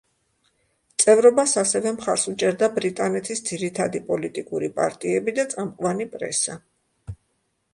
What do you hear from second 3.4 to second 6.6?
ძირითადი პოლიტიკური პარტიები და წამყვანი პრესა.